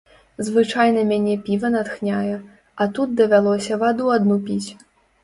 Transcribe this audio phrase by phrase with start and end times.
[0.45, 2.37] Звычайна мяне піва натхняе,
[2.81, 4.71] а тут давялося ваду адну піць.